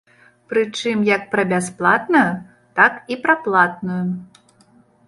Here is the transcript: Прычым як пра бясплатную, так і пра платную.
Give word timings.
Прычым 0.53 1.03
як 1.09 1.27
пра 1.35 1.45
бясплатную, 1.53 2.25
так 2.81 2.93
і 3.13 3.23
пра 3.27 3.35
платную. 3.45 4.05